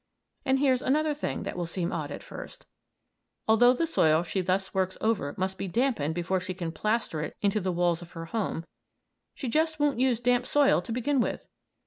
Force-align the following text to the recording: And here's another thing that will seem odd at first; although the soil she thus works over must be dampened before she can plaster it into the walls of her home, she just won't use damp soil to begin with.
And 0.45 0.57
here's 0.57 0.81
another 0.81 1.13
thing 1.13 1.43
that 1.43 1.55
will 1.55 1.67
seem 1.67 1.93
odd 1.93 2.09
at 2.09 2.23
first; 2.23 2.65
although 3.47 3.71
the 3.71 3.85
soil 3.85 4.23
she 4.23 4.41
thus 4.41 4.73
works 4.73 4.97
over 4.99 5.35
must 5.37 5.59
be 5.59 5.67
dampened 5.67 6.15
before 6.15 6.39
she 6.39 6.55
can 6.55 6.71
plaster 6.71 7.21
it 7.21 7.37
into 7.43 7.59
the 7.59 7.71
walls 7.71 8.01
of 8.01 8.13
her 8.13 8.25
home, 8.25 8.65
she 9.35 9.47
just 9.47 9.79
won't 9.79 9.99
use 9.99 10.19
damp 10.19 10.47
soil 10.47 10.81
to 10.81 10.91
begin 10.91 11.19
with. 11.19 11.47